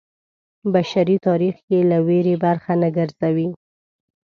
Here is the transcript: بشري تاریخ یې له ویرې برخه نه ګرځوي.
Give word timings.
بشري 0.73 1.15
تاریخ 1.27 1.55
یې 1.71 1.79
له 1.91 1.97
ویرې 2.07 2.35
برخه 2.45 2.73
نه 2.81 2.89
ګرځوي. 2.97 3.47